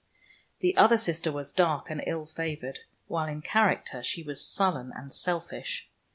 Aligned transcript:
The 0.61 0.75
other 0.77 0.97
sister 0.97 1.31
was 1.31 1.53
dark 1.53 1.91
and 1.91 2.01
ill 2.07 2.25
favored, 2.25 2.79
while 3.05 3.27
in 3.27 3.43
character 3.43 4.01
she 4.01 4.23
was 4.23 4.43
sullen 4.43 4.91
and 4.95 5.13
selfish. 5.13 5.91